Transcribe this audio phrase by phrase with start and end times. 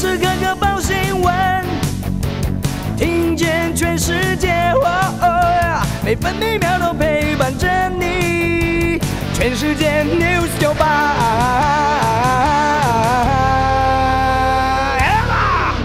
[0.00, 1.62] 时刻刻报新闻，
[2.96, 4.72] 听见全世界，
[6.02, 8.98] 每分每秒都陪伴着你。
[9.34, 11.14] 全世界 news 九八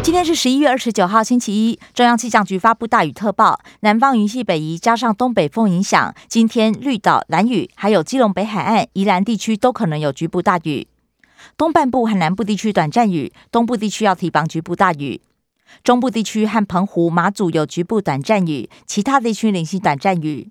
[0.01, 1.77] 今天是十一月二十九号，星期一。
[1.93, 10.87] 中央气象局发布大雨特报，南方云系北移，加上东北风影响，今天绿岛、蓝屿还有基隆北海岸、宜兰地区都可能有局部大雨。
[11.57, 15.21] 东半部和南部地区短暂雨，东部地区要提防局部大雨。
[15.83, 20.49] 中部地区和澎湖、马祖有局部短暂雨，其他地区零星短暂雨。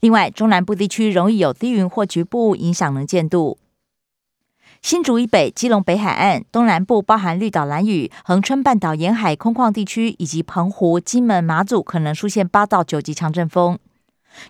[0.00, 3.58] 另外，中南部地区容易有低云或局部影响能见度。
[4.82, 13.78] 新竹以北、基隆北海岸、东南部包含绿岛、蓝屿、恒春半岛沿海空旷地区以及澎湖、金门、马祖可能出现八到九级强阵风。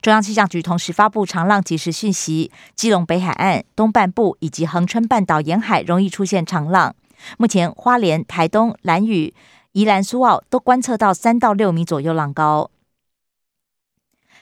[0.02, 6.95] 中央气象局同时发布长浪即时讯息，基隆北海岸东半部以及恒春半岛沿海容易出现长浪。
[7.38, 9.35] 目前花莲、台东、兰屿、
[9.73, 12.71] 宜兰、苏澳都观测到三到六米左右浪高。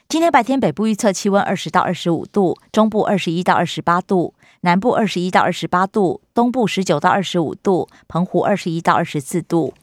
[0.09, 9.75] 今天白天北部预测气温二十到二十五度，中部二十一到二十八度，南部二十一到二十八度，东部十九到二十五度，澎湖二十一到二十四度。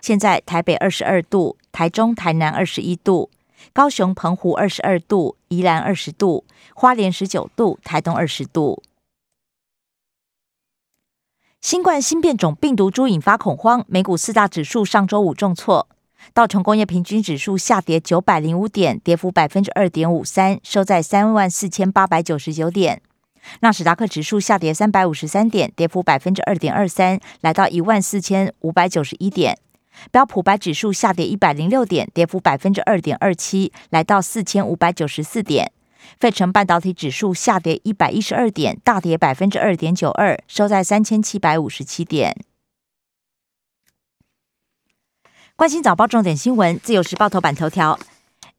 [0.00, 3.30] 现在台北二十二度，台中、台南二十一度。
[3.72, 6.44] 高雄、澎湖二十二度，宜兰二十度，
[6.74, 8.82] 花莲十九度，台东二十度。
[11.60, 15.86] 新冠新变种病毒株引发恐慌，美股四大指数上周五重挫，
[16.32, 23.02] 道琼工业平均指数下跌九百零五点，跌幅百分之二点五三，收在三万四千八百九十九点。
[23.60, 29.58] 纳斯达克指数下跌三百五十三点，跌幅百分之二点二三，来到一万四千五百九十一点。
[30.10, 35.72] 标普白指数下跌一百零六点，跌幅百分之二点二七，来到四千五百九十四点。
[36.18, 42.36] 费城半导体指数下跌一百一十二点，大跌百分之二点九二，收在三千七百五十七点。
[45.54, 47.98] 关心早报重点新闻，自由时报头版头条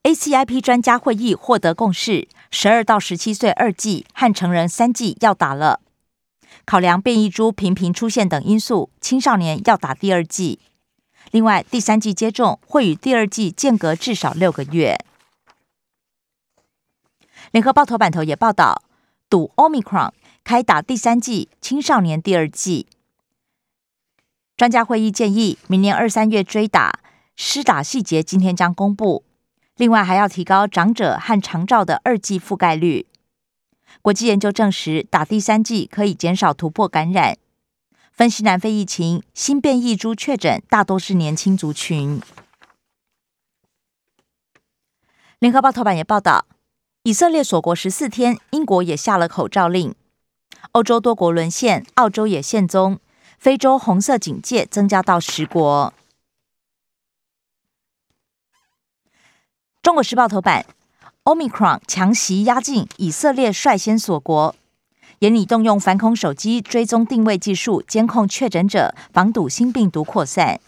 [0.04, 5.82] ：ACIP 专家会议获得共识，十二到十七岁二季和成人三季要打了。
[6.64, 10.60] 考量变异株频频出现等因素，青少年要打第二季。
[11.32, 14.98] 另外，第三季接种会与第二季间隔至少六个月。
[17.52, 18.84] 联合报头版头也报道，
[19.30, 20.12] 赌 Omicron
[20.44, 22.88] 开打第三季，青少年第二季。
[24.58, 27.00] 专家会议建议，明年二三月追打，
[27.36, 29.24] 施打细节今天将公布。
[29.78, 33.08] 另外，还要提高长者和长照的二季覆盖率。
[34.02, 37.38] 国际研究证实，打第三剂可以减少突破感染。
[38.22, 42.22] 分析南非疫情，新变异株确诊大多是年轻族群。
[45.40, 46.46] 联合报头版也报道，
[47.02, 49.96] 以色列锁国十四天，英国也下了口罩令。
[50.74, 53.00] 欧洲多国沦陷，澳洲也现踪。
[53.40, 55.92] 非洲红色警戒增加到十国。
[59.82, 60.68] 中国时报头版
[61.24, 64.56] ，Omicron 强袭压境，以色列率先锁国。
[65.22, 70.60] 严拟动用反恐手机追踪定位技术，监控确诊者，防堵新病毒扩散。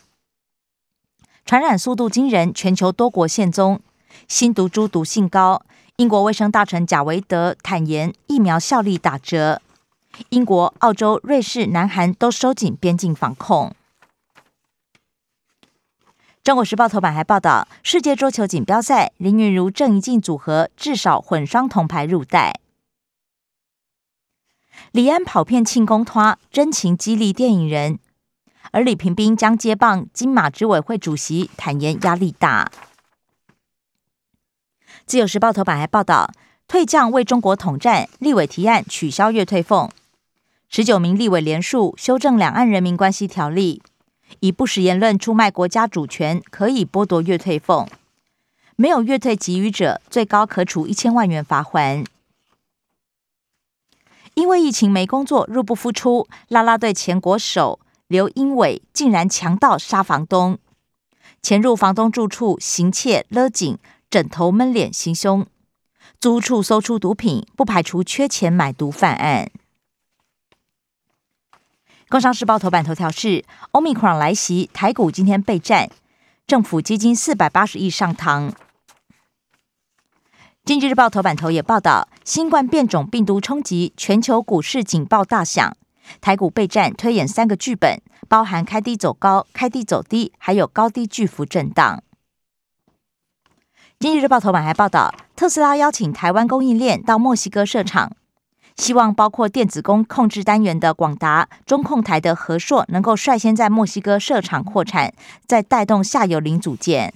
[1.43, 3.81] 传染速度惊人，全球多国现踪。
[4.27, 5.63] 新毒株毒性高，
[5.95, 9.59] 英国卫生大臣贾维德坦言，疫苗效力打折。
[10.29, 13.75] 英国、澳洲、瑞士、南韩都收紧边境防控。
[16.43, 22.59] 中国时报头版还报道，世界桌球锦标赛，林云如、郑怡静组合至少混双铜牌入袋。
[24.91, 27.99] 李安跑片庆功拖，真情激励电影人，
[28.71, 32.71] 而李平斌将接棒金马执委会主席，坦言压力大。
[35.05, 36.31] 自由时报头版还报道，
[36.67, 39.89] 退将为中国统战，立委提案取消月退俸，
[40.69, 43.81] 十九名立委联署修正两岸人民关系条例，
[44.39, 47.87] 以不实言论出卖国家主权，可以剥夺月退俸，
[48.75, 52.03] 没有月退给予者，最高可处一千万元罚款。
[54.35, 60.57] 因为疫情没工作，入不敷出，啦啦队前国手刘英伟竟然强盗杀房东，
[61.41, 63.77] 潜入房东住处行窃勒颈，
[64.09, 65.45] 枕头闷脸行凶，
[66.19, 69.49] 租处搜出毒品，不排除缺钱买毒犯案。
[72.09, 75.89] 工商时报头版头条是欧米克来袭，台股今天备战，
[76.45, 78.53] 政府基金四百八十亿上堂。
[80.65, 85.75] 经济日报头版头也报道，新冠变种病毒冲击全球股市警报大响，
[86.21, 92.01] 台股备战推演三个剧本，包含开低走高、开低走低，还有高低巨幅震荡。
[93.99, 98.13] 经济日报头版还报道，特斯拉邀请台湾供应链到墨西哥设厂，
[98.77, 105.13] 希望包括电子工控制单元的广达、中控台的和硕能够率先在墨西哥设厂扩产，
[105.45, 107.13] 再带动下游零组件。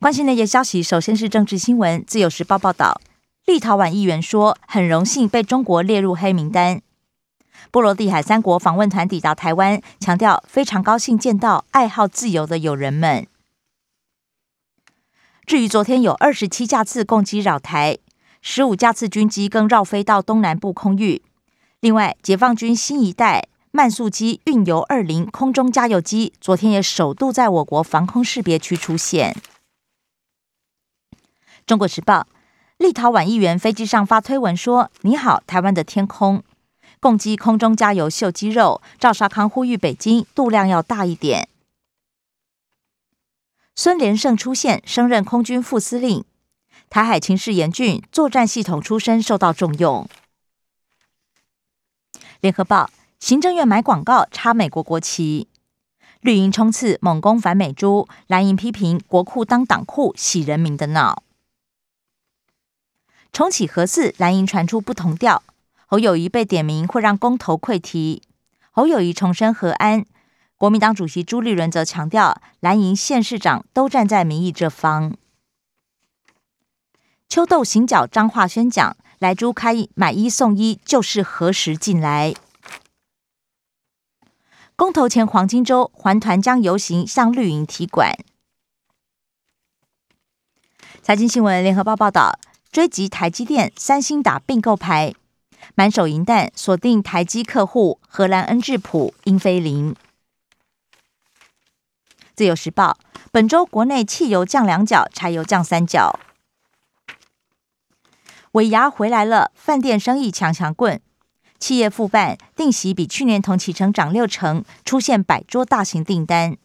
[0.00, 2.04] 关心那些消息，首先是政治新闻。
[2.06, 3.00] 自由时报报道，
[3.46, 6.80] 立陶宛议员说，很荣幸被中国列入黑名单。
[7.72, 13.26] 波罗的海三国访问团抵达台湾，强调非常高兴见到爱好自由的友人们。
[15.44, 17.98] 至于昨天有二十七架次攻击扰台。
[18.40, 21.22] 十五架次军机更绕飞到东南部空域。
[21.80, 29.34] 另外，解放军新一代慢速机运油二零空中加油机昨天也首度在我国防空识别区出现。
[31.68, 32.26] 中国时报，
[32.78, 36.42] 立陶宛议员飞机上发推文说：“你好，台湾的天空，
[36.98, 41.50] 共机空中加油秀肌肉。”赵少康呼吁北京度量要大一点。
[43.76, 46.24] 孙连胜出现，升任空军副司令。
[46.88, 50.08] 台海情势严峻，作战系统出身受到重用。
[52.40, 52.88] 联合报，
[53.20, 55.48] 行政院买广告插美国国旗，
[56.22, 61.22] 绿营冲刺猛攻反美猪，蓝营批评国库当党库洗人民的脑。
[63.32, 65.42] 重启核四，蓝营传出不同调，
[65.86, 68.22] 侯友谊被点名会让公投溃堤。
[68.70, 70.04] 侯友谊重申和安，
[70.56, 75.16] 国民党主席朱立伦则强调蓝营县市长都站在民意这方。
[77.28, 82.34] 秋豆行脚彰化宣讲，来猪开买一送一，就是何时进来？
[84.74, 88.16] 公投前黄金周，环团将游行向绿营提管。
[91.02, 92.38] 财经新闻联合报报道，
[92.70, 95.14] 追击台积电、三星打并购牌，
[95.74, 99.96] 满手银弹锁定台积客户荷兰恩智浦、英飞凌。
[102.34, 102.98] 自由时报，
[103.32, 106.20] 本周国内汽油降两角，柴油降三角。
[108.52, 111.00] 尾牙回来了，饭店生意强强棍，
[111.58, 116.56] 企业复办定席比去年同期成长六成，出现百桌大型订单。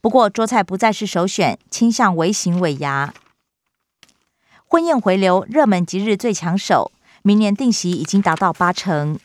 [0.00, 3.12] 不过桌菜不再是首选，倾向微型尾牙。
[4.66, 6.90] 婚宴回流，热门吉日最抢手，
[7.22, 9.18] 明年定席已经达到八成。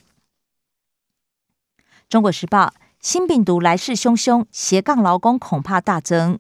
[2.08, 6.40] 中国时报：新病毒来势汹汹，斜杠劳工恐怕大增，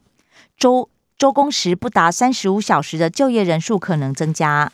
[0.57, 4.71] 周周工时不达三十五小时的就业人数可能增加。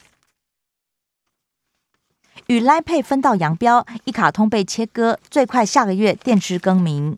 [2.47, 7.17] 与 l i p a 分道扬镳，一卡通被切割，最快下个月电池更名。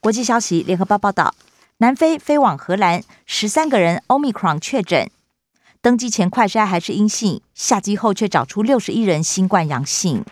[0.00, 1.34] 国际消息，联合报报道，
[1.78, 5.10] 南非飞往荷兰，十三个人 Omicron 确诊，
[5.80, 10.24] 登机前快筛还是阴性，下机后却找出六十一人新冠阳性。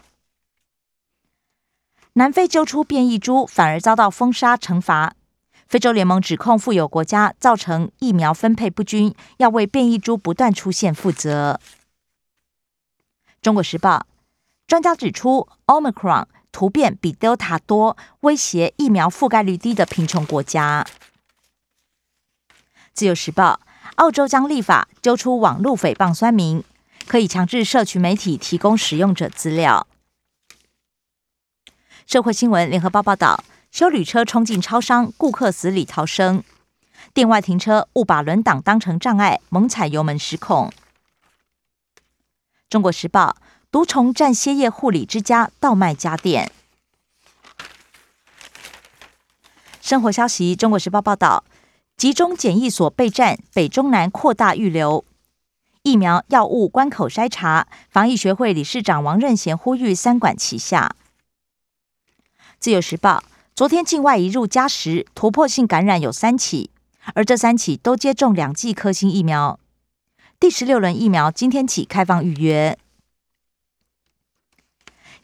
[2.12, 5.14] 南非揪出变异株，反而遭到封杀惩罚。
[5.66, 11.58] 非洲联盟指控富有国家造成疫苗分配不均，要为变异株不断出现负责。
[13.40, 14.06] 中国时报
[14.68, 20.86] 专家指出，Omicron 突变比 Delta 多，威胁疫苗覆盖率低的贫穷国家。
[22.92, 23.60] 自由时报
[23.96, 26.62] 澳洲将立法揪出网络诽谤酸民，
[27.06, 29.86] 可以强制社群媒体提供使用者资料。
[32.06, 36.42] 社会新闻联合报报道，修旅车冲进超商，顾客死里逃生；
[37.14, 40.72] 店外停车误把轮挡当成障碍，猛踩油门失控。
[42.68, 43.36] 中国时报：
[43.70, 46.50] 毒虫占歇业护理之家，倒卖家电。
[49.80, 51.44] 生活消息：中国时报报道，
[51.96, 55.04] 集中检疫所备战，北中南扩大预留
[55.82, 57.68] 疫苗、药物关口筛查。
[57.88, 60.96] 防疫学会理事长王任贤呼吁三管齐下。
[62.58, 63.22] 自由时报：
[63.54, 66.70] 昨天境外移入加时，突破性感染有三起，
[67.14, 69.58] 而这三起都接种两剂科兴疫苗。
[70.40, 72.76] 第十六轮疫苗今天起开放预约。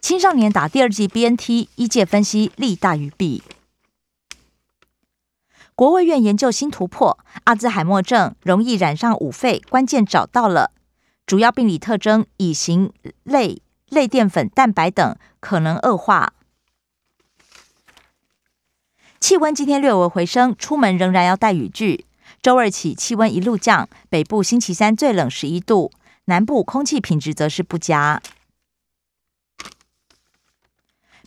[0.01, 3.43] 青少年打第二剂 BNT，一届分析利大于弊。
[5.79, 10.73] 国卫院研究新突破，阿兹海默症容易染上五肺，关键找到了，
[11.25, 12.93] 主要病理特征乙型
[13.23, 16.33] 类类淀粉蛋白等可能恶化。
[19.21, 22.07] 气温今天略微回升，出门仍然要带雨具。
[22.43, 25.93] 周二起气温一路降，北部星期三最冷十一度，
[26.25, 28.21] 南部空气品质则是不佳。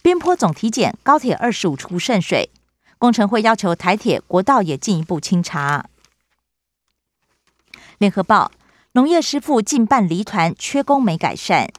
[0.01, 2.49] 边坡总体检，高铁二十五处渗水，
[3.01, 5.89] 工程会要求台铁、国道也进一步清查。
[7.97, 8.51] 联合报，
[8.91, 11.73] 农业师傅近半离团，缺工没改善。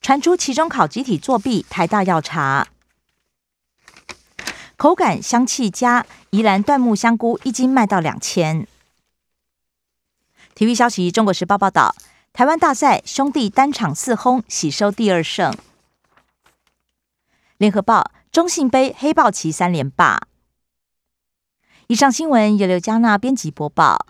[0.00, 2.68] 传出期中考集体作弊，台大要查。
[4.76, 8.68] 口感香气佳，宜兰椴木香菇一斤卖到两千。
[10.54, 11.96] 体育消息：中国时报报道，
[12.32, 15.52] 台湾大赛兄弟单场四轰，喜收第二胜。
[17.56, 20.20] 联合报中信杯黑豹旗三连霸。
[21.86, 24.04] 以上新闻由刘嘉娜编辑播报。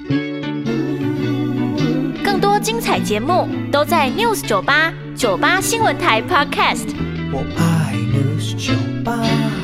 [2.25, 6.93] 更多精彩节目都在 News 九八九八新闻台 Podcast。
[7.33, 9.56] 我爱 News 酒吧。